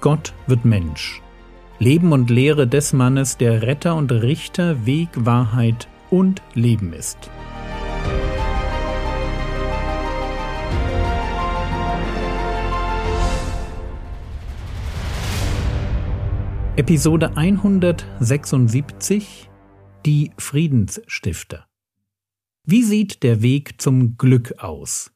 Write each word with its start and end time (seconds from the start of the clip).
Gott 0.00 0.32
wird 0.46 0.64
Mensch. 0.64 1.20
Leben 1.80 2.12
und 2.12 2.30
Lehre 2.30 2.68
des 2.68 2.92
Mannes, 2.92 3.36
der 3.36 3.62
Retter 3.62 3.96
und 3.96 4.12
Richter, 4.12 4.86
Weg, 4.86 5.08
Wahrheit 5.14 5.88
und 6.08 6.40
Leben 6.54 6.92
ist. 6.92 7.18
Episode 16.76 17.36
176 17.36 19.50
Die 20.06 20.30
Friedensstifter 20.38 21.66
Wie 22.62 22.84
sieht 22.84 23.24
der 23.24 23.42
Weg 23.42 23.80
zum 23.80 24.16
Glück 24.16 24.54
aus? 24.58 25.10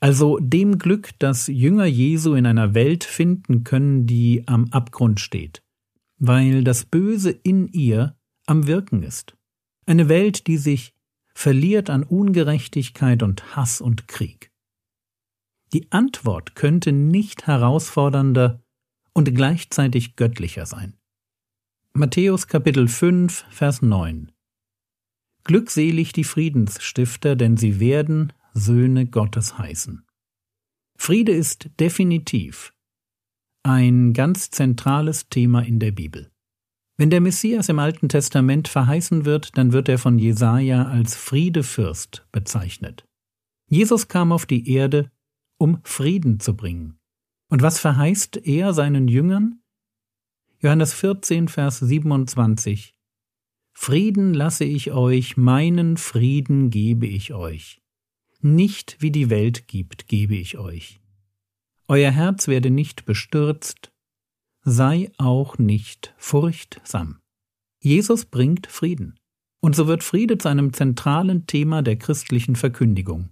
Also 0.00 0.38
dem 0.38 0.78
Glück, 0.78 1.10
das 1.18 1.46
Jünger 1.46 1.86
Jesu 1.86 2.34
in 2.34 2.46
einer 2.46 2.74
Welt 2.74 3.04
finden 3.04 3.64
können, 3.64 4.06
die 4.06 4.46
am 4.46 4.66
Abgrund 4.70 5.20
steht, 5.20 5.62
weil 6.18 6.64
das 6.64 6.84
Böse 6.84 7.30
in 7.30 7.68
ihr 7.68 8.16
am 8.46 8.66
Wirken 8.66 9.02
ist. 9.02 9.36
Eine 9.86 10.08
Welt, 10.08 10.46
die 10.46 10.58
sich 10.58 10.94
verliert 11.34 11.90
an 11.90 12.02
Ungerechtigkeit 12.02 13.22
und 13.22 13.56
Hass 13.56 13.80
und 13.80 14.08
Krieg. 14.08 14.50
Die 15.72 15.90
Antwort 15.90 16.54
könnte 16.54 16.92
nicht 16.92 17.46
herausfordernder 17.46 18.62
und 19.12 19.34
gleichzeitig 19.34 20.16
göttlicher 20.16 20.66
sein. 20.66 20.94
Matthäus 21.92 22.46
Kapitel 22.46 22.88
5, 22.88 23.46
Vers 23.50 23.82
9 23.82 24.30
Glückselig 25.44 26.12
die 26.12 26.24
Friedensstifter, 26.24 27.36
denn 27.36 27.56
sie 27.56 27.80
werden 27.80 28.32
Söhne 28.56 29.06
Gottes 29.06 29.58
heißen. 29.58 30.06
Friede 30.96 31.32
ist 31.32 31.68
definitiv 31.78 32.72
ein 33.62 34.14
ganz 34.14 34.50
zentrales 34.50 35.28
Thema 35.28 35.60
in 35.60 35.78
der 35.78 35.90
Bibel. 35.90 36.30
Wenn 36.96 37.10
der 37.10 37.20
Messias 37.20 37.68
im 37.68 37.78
Alten 37.78 38.08
Testament 38.08 38.68
verheißen 38.68 39.26
wird, 39.26 39.58
dann 39.58 39.72
wird 39.72 39.90
er 39.90 39.98
von 39.98 40.18
Jesaja 40.18 40.86
als 40.86 41.14
Friedefürst 41.14 42.26
bezeichnet. 42.32 43.06
Jesus 43.68 44.08
kam 44.08 44.32
auf 44.32 44.46
die 44.46 44.72
Erde, 44.72 45.10
um 45.58 45.80
Frieden 45.84 46.40
zu 46.40 46.56
bringen. 46.56 46.98
Und 47.50 47.60
was 47.60 47.78
verheißt 47.78 48.38
er 48.38 48.72
seinen 48.72 49.08
Jüngern? 49.08 49.60
Johannes 50.60 50.94
14, 50.94 51.48
Vers 51.48 51.80
27 51.80 52.94
Frieden 53.74 54.32
lasse 54.32 54.64
ich 54.64 54.92
euch, 54.92 55.36
meinen 55.36 55.98
Frieden 55.98 56.70
gebe 56.70 57.06
ich 57.06 57.34
euch. 57.34 57.82
Nicht 58.46 58.98
wie 59.00 59.10
die 59.10 59.28
Welt 59.28 59.66
gibt, 59.66 60.06
gebe 60.06 60.36
ich 60.36 60.56
euch. 60.56 61.00
Euer 61.88 62.12
Herz 62.12 62.46
werde 62.46 62.70
nicht 62.70 63.04
bestürzt, 63.04 63.90
sei 64.62 65.10
auch 65.18 65.58
nicht 65.58 66.14
furchtsam. 66.16 67.18
Jesus 67.82 68.24
bringt 68.24 68.68
Frieden. 68.68 69.18
Und 69.60 69.74
so 69.74 69.88
wird 69.88 70.04
Friede 70.04 70.38
zu 70.38 70.48
einem 70.48 70.72
zentralen 70.72 71.48
Thema 71.48 71.82
der 71.82 71.96
christlichen 71.96 72.54
Verkündigung. 72.54 73.30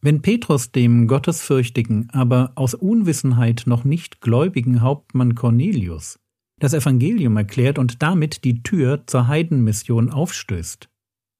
Wenn 0.00 0.20
Petrus 0.20 0.72
dem 0.72 1.06
gottesfürchtigen, 1.06 2.10
aber 2.10 2.50
aus 2.56 2.74
Unwissenheit 2.74 3.62
noch 3.66 3.84
nicht 3.84 4.20
gläubigen 4.20 4.80
Hauptmann 4.80 5.36
Cornelius 5.36 6.18
das 6.58 6.74
Evangelium 6.74 7.36
erklärt 7.36 7.78
und 7.78 8.02
damit 8.02 8.42
die 8.42 8.64
Tür 8.64 9.06
zur 9.06 9.28
Heidenmission 9.28 10.10
aufstößt, 10.10 10.90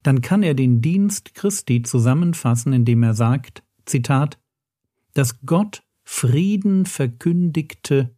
dann 0.03 0.21
kann 0.23 0.43
er 0.43 0.55
den 0.55 0.81
Dienst 0.81 1.35
Christi 1.35 1.83
zusammenfassen, 1.83 2.73
indem 2.73 3.03
er 3.03 3.15
sagt, 3.15 3.63
Zitat, 3.85 4.39
dass 5.15 5.41
Gott 5.45 5.83
Frieden 6.05 6.87
verkündigte 6.87 8.17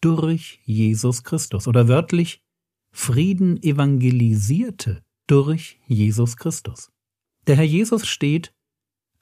durch 0.00 0.60
Jesus 0.64 1.24
Christus 1.24 1.68
oder 1.68 1.88
wörtlich 1.88 2.42
Frieden 2.90 3.62
evangelisierte 3.62 5.02
durch 5.26 5.78
Jesus 5.86 6.36
Christus. 6.36 6.90
Der 7.46 7.56
Herr 7.56 7.64
Jesus 7.64 8.06
steht 8.06 8.52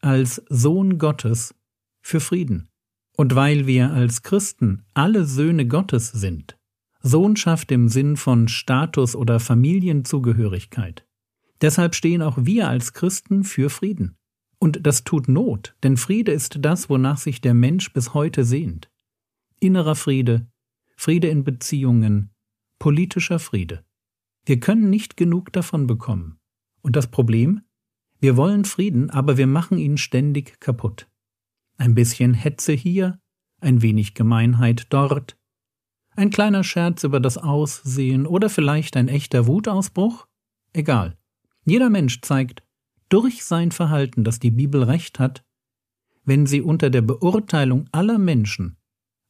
als 0.00 0.42
Sohn 0.48 0.98
Gottes 0.98 1.54
für 2.00 2.20
Frieden. 2.20 2.68
Und 3.16 3.34
weil 3.34 3.66
wir 3.66 3.90
als 3.90 4.22
Christen 4.22 4.84
alle 4.94 5.24
Söhne 5.24 5.66
Gottes 5.66 6.12
sind, 6.12 6.56
Sohnschaft 7.02 7.72
im 7.72 7.88
Sinn 7.88 8.16
von 8.16 8.46
Status 8.46 9.16
oder 9.16 9.40
Familienzugehörigkeit. 9.40 11.07
Deshalb 11.60 11.94
stehen 11.94 12.22
auch 12.22 12.38
wir 12.40 12.68
als 12.68 12.92
Christen 12.92 13.44
für 13.44 13.70
Frieden. 13.70 14.16
Und 14.58 14.86
das 14.86 15.04
tut 15.04 15.28
Not, 15.28 15.76
denn 15.82 15.96
Friede 15.96 16.32
ist 16.32 16.58
das, 16.60 16.88
wonach 16.88 17.18
sich 17.18 17.40
der 17.40 17.54
Mensch 17.54 17.92
bis 17.92 18.14
heute 18.14 18.44
sehnt. 18.44 18.90
Innerer 19.60 19.94
Friede, 19.94 20.48
Friede 20.96 21.28
in 21.28 21.44
Beziehungen, 21.44 22.30
politischer 22.78 23.38
Friede. 23.38 23.84
Wir 24.44 24.60
können 24.60 24.90
nicht 24.90 25.16
genug 25.16 25.52
davon 25.52 25.86
bekommen. 25.86 26.38
Und 26.80 26.96
das 26.96 27.10
Problem? 27.10 27.62
Wir 28.20 28.36
wollen 28.36 28.64
Frieden, 28.64 29.10
aber 29.10 29.36
wir 29.36 29.46
machen 29.46 29.78
ihn 29.78 29.98
ständig 29.98 30.58
kaputt. 30.60 31.08
Ein 31.76 31.94
bisschen 31.94 32.34
Hetze 32.34 32.72
hier, 32.72 33.20
ein 33.60 33.82
wenig 33.82 34.14
Gemeinheit 34.14 34.86
dort, 34.90 35.36
ein 36.16 36.30
kleiner 36.30 36.64
Scherz 36.64 37.04
über 37.04 37.20
das 37.20 37.38
Aussehen 37.38 38.26
oder 38.26 38.50
vielleicht 38.50 38.96
ein 38.96 39.08
echter 39.08 39.46
Wutausbruch? 39.46 40.26
Egal. 40.72 41.17
Jeder 41.68 41.90
Mensch 41.90 42.20
zeigt 42.22 42.62
durch 43.08 43.44
sein 43.44 43.72
Verhalten, 43.72 44.24
dass 44.24 44.38
die 44.38 44.50
Bibel 44.50 44.82
recht 44.82 45.18
hat, 45.18 45.44
wenn 46.24 46.46
sie 46.46 46.60
unter 46.60 46.90
der 46.90 47.02
Beurteilung 47.02 47.88
aller 47.92 48.18
Menschen 48.18 48.76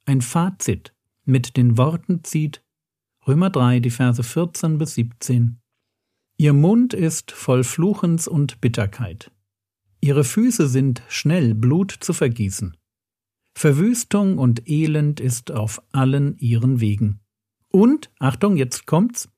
ein 0.05 0.21
Fazit 0.21 0.95
mit 1.25 1.57
den 1.57 1.77
Worten 1.77 2.25
zieht, 2.25 2.63
Römer 3.27 3.51
3, 3.51 3.81
die 3.81 3.91
Verse 3.91 4.23
14 4.23 4.79
bis 4.79 4.95
17. 4.95 5.61
Ihr 6.39 6.53
Mund 6.53 6.95
ist 6.95 7.31
voll 7.31 7.65
Fluchens 7.65 8.27
und 8.27 8.61
Bitterkeit. 8.61 9.31
Ihre 10.01 10.25
Füße 10.25 10.69
sind 10.69 11.03
schnell 11.09 11.55
Blut 11.55 11.91
zu 11.91 12.13
vergießen. 12.13 12.77
Verwüstung 13.57 14.39
und 14.39 14.69
Elend 14.69 15.19
ist 15.19 15.51
auf 15.51 15.83
allen 15.93 16.39
ihren 16.39 16.81
Wegen. 16.81 17.21
Und, 17.71 18.11
Achtung, 18.19 18.57
jetzt 18.57 18.87
kommt's, 18.87 19.29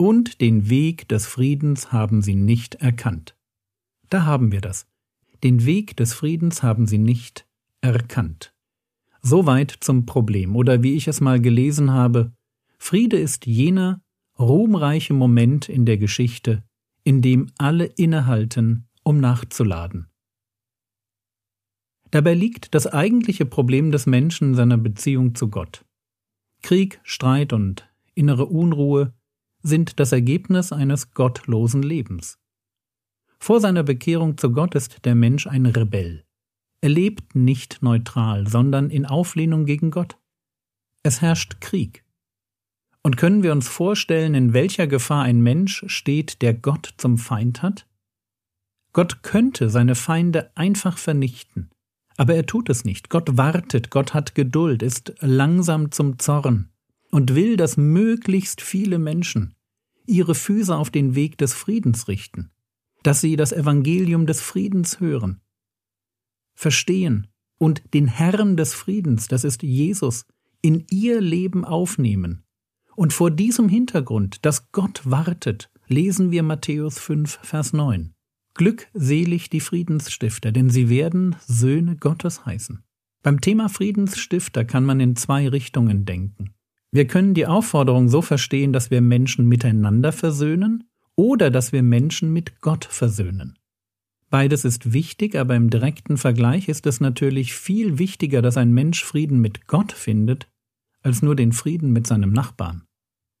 und 0.00 0.40
den 0.40 0.70
Weg 0.70 1.08
des 1.08 1.26
Friedens 1.26 1.92
haben 1.92 2.22
sie 2.22 2.34
nicht 2.34 2.76
erkannt. 2.76 3.36
Da 4.08 4.24
haben 4.24 4.50
wir 4.50 4.62
das. 4.62 4.86
Den 5.44 5.66
Weg 5.66 5.94
des 5.98 6.14
Friedens 6.14 6.62
haben 6.62 6.86
sie 6.86 6.96
nicht 6.96 7.46
erkannt. 7.82 8.54
Soweit 9.20 9.70
zum 9.80 10.06
Problem, 10.06 10.56
oder 10.56 10.82
wie 10.82 10.94
ich 10.94 11.06
es 11.06 11.20
mal 11.20 11.38
gelesen 11.38 11.90
habe, 11.90 12.32
Friede 12.78 13.18
ist 13.18 13.44
jener 13.44 14.02
ruhmreiche 14.38 15.12
Moment 15.12 15.68
in 15.68 15.84
der 15.84 15.98
Geschichte, 15.98 16.64
in 17.04 17.20
dem 17.20 17.50
alle 17.58 17.84
innehalten, 17.84 18.88
um 19.02 19.20
nachzuladen. 19.20 20.06
Dabei 22.10 22.32
liegt 22.32 22.74
das 22.74 22.86
eigentliche 22.86 23.44
Problem 23.44 23.92
des 23.92 24.06
Menschen 24.06 24.48
in 24.48 24.54
seiner 24.54 24.78
Beziehung 24.78 25.34
zu 25.34 25.48
Gott. 25.48 25.84
Krieg, 26.62 27.00
Streit 27.02 27.52
und 27.52 27.86
innere 28.14 28.46
Unruhe 28.46 29.12
sind 29.62 30.00
das 30.00 30.12
Ergebnis 30.12 30.72
eines 30.72 31.12
gottlosen 31.12 31.82
Lebens. 31.82 32.38
Vor 33.38 33.60
seiner 33.60 33.82
Bekehrung 33.82 34.36
zu 34.36 34.52
Gott 34.52 34.74
ist 34.74 35.04
der 35.04 35.14
Mensch 35.14 35.46
ein 35.46 35.66
Rebell. 35.66 36.24
Er 36.82 36.90
lebt 36.90 37.34
nicht 37.34 37.82
neutral, 37.82 38.46
sondern 38.46 38.90
in 38.90 39.06
Auflehnung 39.06 39.64
gegen 39.64 39.90
Gott. 39.90 40.18
Es 41.02 41.20
herrscht 41.20 41.60
Krieg. 41.60 42.04
Und 43.02 43.16
können 43.16 43.42
wir 43.42 43.52
uns 43.52 43.68
vorstellen, 43.68 44.34
in 44.34 44.52
welcher 44.52 44.86
Gefahr 44.86 45.22
ein 45.22 45.40
Mensch 45.40 45.84
steht, 45.86 46.42
der 46.42 46.52
Gott 46.52 46.94
zum 46.98 47.16
Feind 47.16 47.62
hat? 47.62 47.86
Gott 48.92 49.22
könnte 49.22 49.70
seine 49.70 49.94
Feinde 49.94 50.50
einfach 50.54 50.98
vernichten. 50.98 51.70
Aber 52.16 52.34
er 52.34 52.44
tut 52.44 52.68
es 52.68 52.84
nicht. 52.84 53.08
Gott 53.08 53.38
wartet, 53.38 53.90
Gott 53.90 54.12
hat 54.12 54.34
Geduld, 54.34 54.82
ist 54.82 55.14
langsam 55.20 55.90
zum 55.92 56.18
Zorn 56.18 56.70
und 57.10 57.34
will, 57.34 57.56
dass 57.56 57.76
möglichst 57.76 58.60
viele 58.60 58.98
Menschen 58.98 59.54
ihre 60.06 60.34
Füße 60.34 60.74
auf 60.74 60.90
den 60.90 61.14
Weg 61.14 61.38
des 61.38 61.54
Friedens 61.54 62.08
richten, 62.08 62.50
dass 63.02 63.20
sie 63.20 63.36
das 63.36 63.52
Evangelium 63.52 64.26
des 64.26 64.40
Friedens 64.40 65.00
hören, 65.00 65.40
verstehen 66.54 67.28
und 67.58 67.82
den 67.94 68.06
Herrn 68.06 68.56
des 68.56 68.74
Friedens, 68.74 69.28
das 69.28 69.44
ist 69.44 69.62
Jesus, 69.62 70.26
in 70.62 70.86
ihr 70.90 71.20
Leben 71.20 71.64
aufnehmen. 71.64 72.44
Und 72.96 73.12
vor 73.12 73.30
diesem 73.30 73.68
Hintergrund, 73.68 74.44
dass 74.44 74.72
Gott 74.72 75.02
wartet, 75.04 75.70
lesen 75.86 76.30
wir 76.30 76.42
Matthäus 76.42 76.98
5, 76.98 77.38
Vers 77.42 77.72
9. 77.72 78.12
Glückselig 78.54 79.48
die 79.48 79.60
Friedensstifter, 79.60 80.52
denn 80.52 80.70
sie 80.70 80.88
werden 80.88 81.36
Söhne 81.46 81.96
Gottes 81.96 82.44
heißen. 82.44 82.82
Beim 83.22 83.40
Thema 83.40 83.68
Friedensstifter 83.68 84.64
kann 84.64 84.84
man 84.84 85.00
in 85.00 85.16
zwei 85.16 85.48
Richtungen 85.48 86.04
denken. 86.04 86.52
Wir 86.92 87.06
können 87.06 87.34
die 87.34 87.46
Aufforderung 87.46 88.08
so 88.08 88.20
verstehen, 88.20 88.72
dass 88.72 88.90
wir 88.90 89.00
Menschen 89.00 89.46
miteinander 89.46 90.10
versöhnen 90.12 90.84
oder 91.14 91.50
dass 91.50 91.72
wir 91.72 91.82
Menschen 91.82 92.32
mit 92.32 92.60
Gott 92.60 92.84
versöhnen. 92.84 93.58
Beides 94.28 94.64
ist 94.64 94.92
wichtig, 94.92 95.36
aber 95.36 95.54
im 95.54 95.70
direkten 95.70 96.16
Vergleich 96.16 96.68
ist 96.68 96.86
es 96.86 97.00
natürlich 97.00 97.52
viel 97.52 97.98
wichtiger, 97.98 98.42
dass 98.42 98.56
ein 98.56 98.72
Mensch 98.72 99.04
Frieden 99.04 99.40
mit 99.40 99.66
Gott 99.66 99.92
findet, 99.92 100.48
als 101.02 101.22
nur 101.22 101.36
den 101.36 101.52
Frieden 101.52 101.92
mit 101.92 102.06
seinem 102.06 102.32
Nachbarn. 102.32 102.82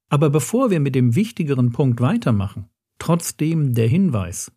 Aber 0.08 0.30
bevor 0.30 0.70
wir 0.70 0.80
mit 0.80 0.94
dem 0.94 1.14
wichtigeren 1.14 1.72
Punkt 1.72 2.00
weitermachen, 2.00 2.68
trotzdem 2.98 3.74
der 3.74 3.88
Hinweis. 3.88 4.52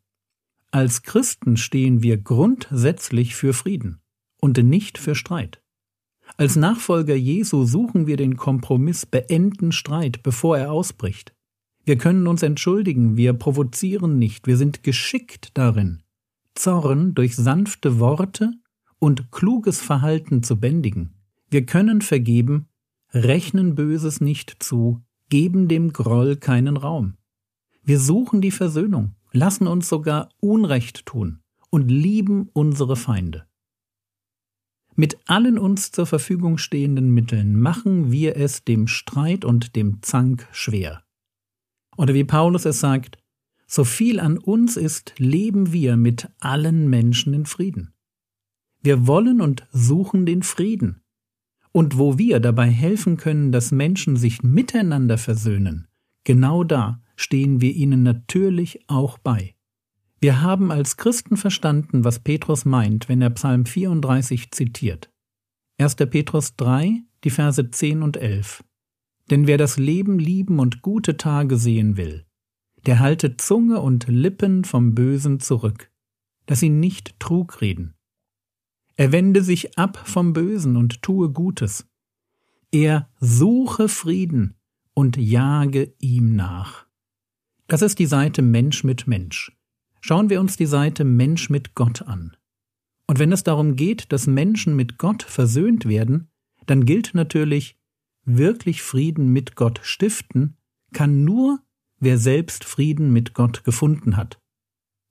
Als 0.71 1.03
Christen 1.03 1.57
stehen 1.57 2.01
wir 2.01 2.17
grundsätzlich 2.17 3.35
für 3.35 3.53
Frieden 3.53 4.01
und 4.41 4.57
nicht 4.57 4.97
für 4.97 5.13
Streit. 5.13 5.62
Als 6.35 6.55
Nachfolger 6.55 7.15
Jesu 7.15 7.63
suchen 7.65 8.07
wir 8.07 8.17
den 8.17 8.37
Kompromiss, 8.37 9.05
beenden 9.05 9.71
Streit, 9.71 10.23
bevor 10.23 10.57
er 10.57 10.71
ausbricht. 10.71 11.35
Wir 11.85 11.97
können 11.97 12.27
uns 12.27 12.41
entschuldigen, 12.41 13.17
wir 13.17 13.33
provozieren 13.33 14.17
nicht, 14.17 14.47
wir 14.47 14.57
sind 14.57 14.83
geschickt 14.83 15.51
darin, 15.53 16.01
Zorn 16.55 17.13
durch 17.13 17.35
sanfte 17.35 17.99
Worte 17.99 18.51
und 18.99 19.31
kluges 19.31 19.81
Verhalten 19.81 20.43
zu 20.43 20.59
bändigen. 20.59 21.13
Wir 21.49 21.65
können 21.65 22.01
vergeben, 22.01 22.67
rechnen 23.11 23.75
Böses 23.75 24.21
nicht 24.21 24.63
zu, 24.63 25.03
geben 25.29 25.67
dem 25.67 25.93
Groll 25.93 26.37
keinen 26.37 26.77
Raum. 26.77 27.15
Wir 27.83 27.99
suchen 27.99 28.41
die 28.41 28.51
Versöhnung, 28.51 29.15
lassen 29.33 29.67
uns 29.67 29.89
sogar 29.89 30.29
Unrecht 30.39 31.05
tun 31.05 31.41
und 31.69 31.89
lieben 31.89 32.49
unsere 32.53 32.95
Feinde. 32.95 33.45
Mit 34.95 35.17
allen 35.25 35.57
uns 35.57 35.91
zur 35.91 36.05
Verfügung 36.05 36.57
stehenden 36.57 37.09
Mitteln 37.11 37.59
machen 37.59 38.11
wir 38.11 38.37
es 38.37 38.63
dem 38.63 38.87
Streit 38.87 39.43
und 39.43 39.75
dem 39.75 40.01
Zank 40.01 40.47
schwer. 40.51 41.03
Oder 41.97 42.13
wie 42.13 42.23
Paulus 42.23 42.65
es 42.65 42.79
sagt, 42.79 43.17
so 43.65 43.83
viel 43.83 44.19
an 44.19 44.37
uns 44.37 44.77
ist, 44.77 45.13
leben 45.17 45.73
wir 45.73 45.97
mit 45.97 46.29
allen 46.39 46.89
Menschen 46.89 47.33
in 47.33 47.45
Frieden. 47.45 47.93
Wir 48.81 49.07
wollen 49.07 49.41
und 49.41 49.65
suchen 49.71 50.25
den 50.25 50.43
Frieden. 50.43 51.01
Und 51.71 51.97
wo 51.97 52.19
wir 52.19 52.39
dabei 52.39 52.69
helfen 52.69 53.17
können, 53.17 53.51
dass 53.51 53.71
Menschen 53.71 54.15
sich 54.15 54.43
miteinander 54.43 55.17
versöhnen, 55.17 55.87
genau 56.23 56.63
da 56.63 57.01
stehen 57.15 57.61
wir 57.61 57.73
ihnen 57.73 58.03
natürlich 58.03 58.87
auch 58.87 59.17
bei. 59.17 59.55
Wir 60.23 60.41
haben 60.41 60.71
als 60.71 60.95
Christen 60.95 61.35
verstanden, 61.35 62.05
was 62.05 62.19
Petrus 62.19 62.63
meint, 62.63 63.09
wenn 63.09 63.21
er 63.21 63.29
Psalm 63.31 63.65
34 63.65 64.51
zitiert. 64.51 65.11
1. 65.79 65.97
Petrus 65.97 66.55
3, 66.55 67.03
die 67.25 67.29
Verse 67.29 67.69
10 67.69 68.01
und 68.01 68.15
11. 68.15 68.63
Denn 69.29 69.47
wer 69.47 69.57
das 69.57 69.75
Leben 69.75 70.19
lieben 70.19 70.59
und 70.59 70.81
gute 70.81 71.17
Tage 71.17 71.57
sehen 71.57 71.97
will, 71.97 72.25
der 72.85 72.99
halte 72.99 73.35
Zunge 73.35 73.81
und 73.81 74.07
Lippen 74.07 74.63
vom 74.63 74.95
Bösen 74.95 75.41
zurück, 75.41 75.91
dass 76.45 76.61
sie 76.61 76.69
nicht 76.69 77.19
Trug 77.19 77.59
reden. 77.59 77.93
Er 78.95 79.11
wende 79.11 79.43
sich 79.43 79.77
ab 79.77 80.01
vom 80.07 80.31
Bösen 80.31 80.77
und 80.77 81.01
tue 81.01 81.31
Gutes. 81.31 81.85
Er 82.71 83.09
suche 83.19 83.89
Frieden 83.89 84.55
und 84.93 85.17
jage 85.17 85.93
ihm 85.99 86.33
nach. 86.37 86.85
Das 87.67 87.81
ist 87.81 87.99
die 87.99 88.05
Seite 88.05 88.41
Mensch 88.41 88.85
mit 88.85 89.05
Mensch. 89.05 89.51
Schauen 90.05 90.29
wir 90.29 90.41
uns 90.41 90.57
die 90.57 90.65
Seite 90.65 91.05
Mensch 91.05 91.49
mit 91.49 91.75
Gott 91.75 92.01
an. 92.01 92.35
Und 93.07 93.19
wenn 93.19 93.31
es 93.31 93.43
darum 93.43 93.77
geht, 93.77 94.11
dass 94.11 94.27
Menschen 94.27 94.75
mit 94.75 94.97
Gott 94.97 95.23
versöhnt 95.23 95.87
werden, 95.87 96.29
dann 96.65 96.83
gilt 96.83 97.11
natürlich, 97.13 97.77
wirklich 98.25 98.81
Frieden 98.81 99.31
mit 99.31 99.55
Gott 99.55 99.79
stiften 99.81 100.57
kann 100.91 101.23
nur, 101.23 101.61
wer 101.99 102.17
selbst 102.17 102.65
Frieden 102.65 103.13
mit 103.13 103.33
Gott 103.33 103.63
gefunden 103.63 104.17
hat. 104.17 104.41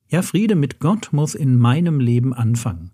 Ja, 0.08 0.20
Friede 0.20 0.56
mit 0.56 0.78
Gott 0.78 1.08
muss 1.10 1.34
in 1.34 1.56
meinem 1.56 1.98
Leben 1.98 2.34
anfangen. 2.34 2.92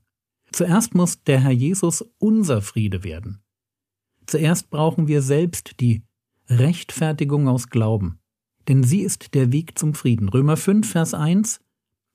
Zuerst 0.52 0.94
muss 0.94 1.24
der 1.24 1.40
Herr 1.40 1.50
Jesus 1.50 2.02
unser 2.18 2.62
Friede 2.62 3.02
werden. 3.02 3.42
Zuerst 4.24 4.70
brauchen 4.70 5.08
wir 5.08 5.20
selbst 5.20 5.80
die 5.80 6.04
Rechtfertigung 6.48 7.48
aus 7.48 7.70
Glauben, 7.70 8.20
denn 8.68 8.84
sie 8.84 9.00
ist 9.00 9.34
der 9.34 9.50
Weg 9.50 9.76
zum 9.76 9.94
Frieden. 9.94 10.28
Römer 10.28 10.56
5, 10.56 10.88
Vers 10.88 11.12
1 11.12 11.60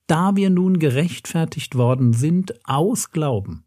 Da 0.06 0.36
wir 0.36 0.50
nun 0.50 0.78
gerechtfertigt 0.78 1.76
worden 1.76 2.12
sind 2.12 2.54
aus 2.66 3.10
Glauben, 3.10 3.64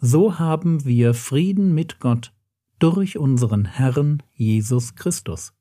so 0.00 0.38
haben 0.38 0.84
wir 0.84 1.14
Frieden 1.14 1.74
mit 1.74 2.00
Gott 2.00 2.32
durch 2.78 3.18
unseren 3.18 3.64
Herrn 3.64 4.22
Jesus 4.34 4.94
Christus. 4.94 5.52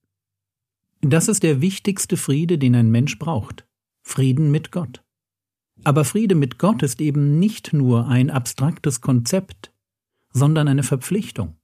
Das 1.01 1.27
ist 1.27 1.43
der 1.43 1.61
wichtigste 1.61 2.17
Friede, 2.17 2.57
den 2.57 2.75
ein 2.75 2.89
Mensch 2.89 3.19
braucht. 3.19 3.67
Frieden 4.01 4.51
mit 4.51 4.71
Gott. 4.71 5.03
Aber 5.83 6.05
Friede 6.05 6.35
mit 6.35 6.57
Gott 6.57 6.81
ist 6.81 7.01
eben 7.01 7.39
nicht 7.39 7.73
nur 7.73 8.07
ein 8.07 8.29
abstraktes 8.29 9.01
Konzept, 9.01 9.71
sondern 10.31 10.67
eine 10.67 10.83
Verpflichtung. 10.83 11.55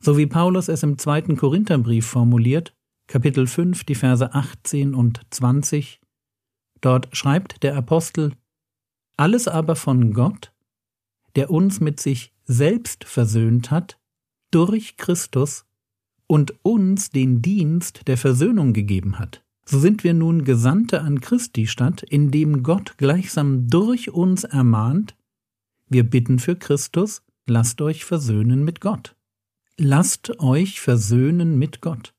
So 0.00 0.16
wie 0.16 0.26
Paulus 0.26 0.68
es 0.68 0.82
im 0.82 0.98
zweiten 0.98 1.36
Korintherbrief 1.36 2.06
formuliert, 2.06 2.74
Kapitel 3.06 3.46
5, 3.46 3.84
die 3.84 3.94
Verse 3.94 4.32
18 4.32 4.94
und 4.94 5.20
20, 5.30 6.00
dort 6.80 7.08
schreibt 7.16 7.62
der 7.62 7.76
Apostel, 7.76 8.32
alles 9.16 9.48
aber 9.48 9.76
von 9.76 10.12
Gott, 10.12 10.52
der 11.36 11.50
uns 11.50 11.80
mit 11.80 12.00
sich 12.00 12.32
selbst 12.44 13.04
versöhnt 13.04 13.70
hat, 13.70 13.98
durch 14.50 14.96
Christus 14.96 15.64
und 16.26 16.54
uns 16.64 17.10
den 17.10 17.42
Dienst 17.42 18.08
der 18.08 18.16
Versöhnung 18.16 18.72
gegeben 18.72 19.18
hat. 19.18 19.44
So 19.64 19.78
sind 19.78 20.02
wir 20.02 20.14
nun 20.14 20.44
Gesandte 20.44 21.02
an 21.02 21.20
Christi 21.20 21.66
Stadt, 21.66 22.02
indem 22.02 22.62
Gott 22.62 22.98
gleichsam 22.98 23.68
durch 23.68 24.10
uns 24.10 24.44
ermahnt, 24.44 25.14
wir 25.92 26.08
bitten 26.08 26.38
für 26.38 26.54
Christus, 26.54 27.22
lasst 27.46 27.80
euch 27.82 28.04
versöhnen 28.04 28.64
mit 28.64 28.80
Gott. 28.80 29.16
Lasst 29.76 30.38
euch 30.38 30.80
versöhnen 30.80 31.58
mit 31.58 31.80
Gott. 31.80 32.14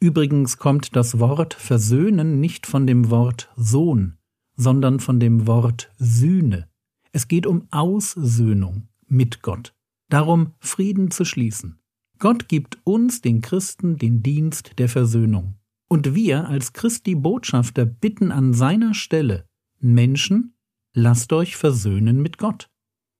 Übrigens 0.00 0.58
kommt 0.58 0.94
das 0.94 1.18
Wort 1.18 1.54
versöhnen 1.54 2.40
nicht 2.40 2.66
von 2.66 2.86
dem 2.86 3.10
Wort 3.10 3.50
Sohn, 3.56 4.16
sondern 4.56 5.00
von 5.00 5.18
dem 5.18 5.46
Wort 5.46 5.90
Sühne. 5.98 6.68
Es 7.12 7.26
geht 7.26 7.46
um 7.46 7.66
Aussöhnung 7.70 8.88
mit 9.06 9.42
Gott 9.42 9.74
darum 10.08 10.54
Frieden 10.58 11.10
zu 11.10 11.24
schließen. 11.24 11.78
Gott 12.18 12.48
gibt 12.48 12.78
uns, 12.84 13.20
den 13.20 13.40
Christen, 13.40 13.96
den 13.96 14.22
Dienst 14.22 14.78
der 14.78 14.88
Versöhnung. 14.88 15.54
Und 15.88 16.14
wir 16.14 16.48
als 16.48 16.72
Christi 16.72 17.14
Botschafter 17.14 17.86
bitten 17.86 18.32
an 18.32 18.52
seiner 18.52 18.94
Stelle 18.94 19.46
Menschen, 19.78 20.54
lasst 20.92 21.32
euch 21.32 21.56
versöhnen 21.56 22.20
mit 22.20 22.38
Gott. 22.38 22.68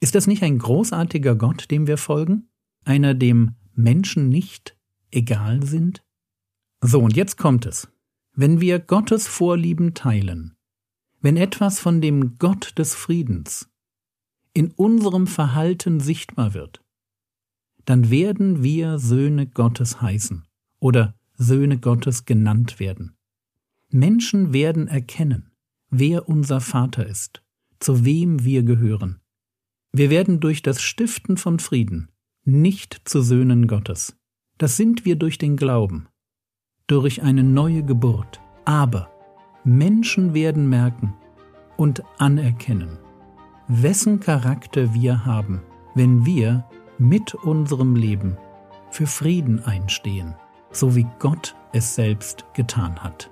Ist 0.01 0.15
das 0.15 0.27
nicht 0.27 0.43
ein 0.43 0.59
großartiger 0.59 1.37
Gott, 1.37 1.71
dem 1.71 1.87
wir 1.87 1.97
folgen? 1.97 2.49
Einer, 2.85 3.15
dem 3.15 3.55
Menschen 3.75 4.29
nicht 4.29 4.77
egal 5.11 5.65
sind? 5.65 6.03
So, 6.81 7.01
und 7.01 7.17
jetzt 7.17 7.37
kommt 7.37 7.67
es. 7.67 7.89
Wenn 8.35 8.61
wir 8.61 8.79
Gottes 8.79 9.27
Vorlieben 9.27 9.95
teilen, 9.95 10.57
wenn 11.21 11.37
etwas 11.37 11.81
von 11.81 12.01
dem 12.01 12.39
Gott 12.39 12.79
des 12.79 12.95
Friedens, 12.95 13.69
in 14.55 14.71
unserem 14.73 15.27
Verhalten 15.27 16.01
sichtbar 16.01 16.55
wird, 16.55 16.83
dann 17.85 18.11
werden 18.11 18.63
wir 18.63 18.99
Söhne 18.99 19.47
Gottes 19.47 20.01
heißen 20.01 20.47
oder 20.79 21.15
Söhne 21.35 21.79
Gottes 21.79 22.25
genannt 22.27 22.79
werden. 22.79 23.17
Menschen 23.91 24.53
werden 24.53 24.89
erkennen, 24.89 25.51
wer 25.91 26.29
unser 26.29 26.61
Vater 26.61 27.07
ist, 27.07 27.43
zu 27.81 28.05
wem 28.05 28.45
wir 28.45 28.63
gehören. 28.63 29.21
Wir 29.93 30.11
werden 30.11 30.41
durch 30.41 30.63
das 30.63 30.83
Stiften 30.83 31.37
von 31.37 31.59
Frieden 31.59 32.11
nicht 32.45 33.01
zu 33.05 33.23
Söhnen 33.23 33.67
Gottes. 33.67 34.17
Das 34.59 34.77
sind 34.77 35.05
wir 35.05 35.17
durch 35.17 35.39
den 35.39 35.57
Glauben, 35.57 36.09
durch 36.89 37.23
eine 37.23 37.45
neue 37.45 37.85
Geburt. 37.85 38.41
Aber 38.65 39.11
Menschen 39.63 40.35
werden 40.35 40.69
merken 40.69 41.15
und 41.77 42.03
anerkennen, 42.19 42.99
wessen 43.69 44.19
Charakter 44.19 44.93
wir 44.95 45.25
haben, 45.25 45.63
wenn 45.95 46.27
wir 46.27 46.65
mit 46.99 47.35
unserem 47.35 47.95
Leben 47.95 48.37
für 48.91 49.07
Frieden 49.07 49.65
einstehen, 49.65 50.35
so 50.73 50.97
wie 50.97 51.07
Gott 51.19 51.55
es 51.73 51.95
selbst 51.95 52.45
getan 52.55 52.97
hat. 52.99 53.31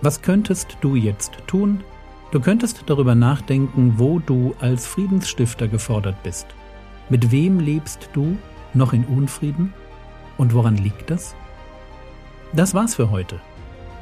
Was 0.00 0.22
könntest 0.22 0.76
du 0.80 0.94
jetzt 0.94 1.38
tun? 1.48 1.82
Du 2.30 2.40
könntest 2.40 2.84
darüber 2.86 3.14
nachdenken, 3.14 3.94
wo 3.96 4.18
du 4.18 4.54
als 4.60 4.86
Friedensstifter 4.86 5.66
gefordert 5.66 6.22
bist. 6.22 6.46
Mit 7.08 7.30
wem 7.32 7.58
lebst 7.58 8.10
du 8.12 8.36
noch 8.74 8.92
in 8.92 9.04
Unfrieden? 9.04 9.72
Und 10.36 10.54
woran 10.54 10.76
liegt 10.76 11.10
das? 11.10 11.34
Das 12.52 12.74
war's 12.74 12.94
für 12.94 13.10
heute. 13.10 13.40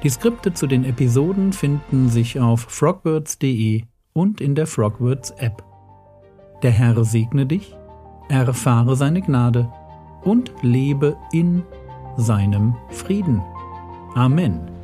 Die 0.03 0.11
Skripte 0.11 0.53
zu 0.53 0.67
den 0.67 0.85
Episoden 0.85 1.53
finden 1.53 2.09
sich 2.09 2.39
auf 2.39 2.61
frogwords.de 2.61 3.83
und 4.13 4.41
in 4.41 4.55
der 4.55 4.67
Frogwords 4.67 5.31
App. 5.33 5.65
Der 6.63 6.71
Herr 6.71 7.05
segne 7.05 7.47
dich, 7.47 7.77
erfahre 8.29 8.97
seine 8.97 9.23
Gnade 9.23 9.69
und 10.23 10.53
lebe 10.63 11.17
in 11.33 11.63
seinem 12.17 12.75
Frieden. 12.91 13.43
Amen. 14.15 14.76